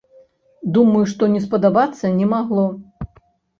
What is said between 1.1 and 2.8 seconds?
што не спадабацца не магло.